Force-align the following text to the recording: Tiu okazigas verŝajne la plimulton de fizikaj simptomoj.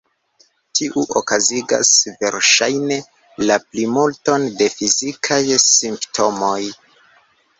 Tiu 0.77 1.01
okazigas 1.19 1.89
verŝajne 2.23 2.97
la 3.51 3.59
plimulton 3.67 4.49
de 4.61 4.69
fizikaj 4.79 5.41
simptomoj. 5.65 6.59